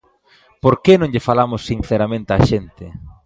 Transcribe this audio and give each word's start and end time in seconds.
¿Por 0.63 0.75
que 0.83 0.93
non 0.97 1.11
lle 1.13 1.25
falamos 1.29 1.61
sinceramente 1.69 2.31
á 2.37 2.39
xente? 2.49 2.85